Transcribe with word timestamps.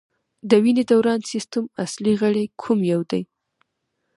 د 0.49 0.51
وینې 0.63 0.83
دوران 0.91 1.19
سیستم 1.31 1.63
اصلي 1.83 2.13
غړی 2.21 2.45
کوم 2.61 2.79
یو 2.91 3.01
دی 3.11 3.21